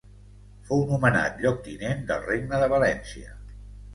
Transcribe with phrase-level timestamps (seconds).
[0.69, 3.37] Fou nomenat Lloctinent del Regne de València.